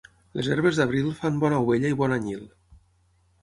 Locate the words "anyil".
2.17-2.41